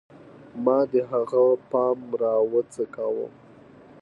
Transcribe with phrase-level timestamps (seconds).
[0.63, 3.27] ما د هغه پام راوڅکاوه